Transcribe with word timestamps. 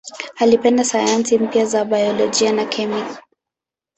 Alipenda 0.35 0.83
sana 0.83 1.05
sayansi 1.07 1.37
mpya 1.39 1.65
za 1.65 1.85
biolojia 1.85 2.51
na 2.53 2.65
kemia. 2.65 3.17